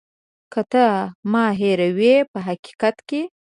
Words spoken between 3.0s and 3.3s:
کې.